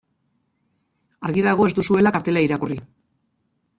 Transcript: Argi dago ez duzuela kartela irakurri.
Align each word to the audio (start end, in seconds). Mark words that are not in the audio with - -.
Argi 1.29 1.45
dago 1.49 1.67
ez 1.69 1.75
duzuela 1.81 2.15
kartela 2.17 2.43
irakurri. 2.47 2.79